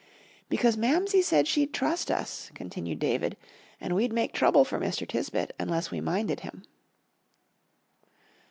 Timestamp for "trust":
1.75-2.09